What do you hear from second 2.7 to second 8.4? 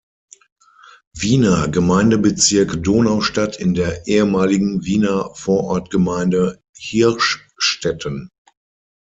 Donaustadt in der ehemaligen Wiener Vorortgemeinde Hirschstetten.